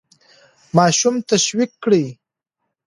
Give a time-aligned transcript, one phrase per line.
[0.77, 2.05] ماشوم تشویق کړئ.